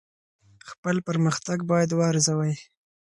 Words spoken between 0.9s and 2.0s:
پرمختګ باید